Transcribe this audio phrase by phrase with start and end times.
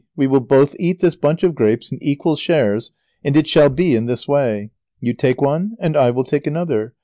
[0.15, 2.91] ]We will both eat this bunch of grapes in equal shares,
[3.23, 4.71] and it shall be in this way.
[4.99, 6.95] You take one and I will take another.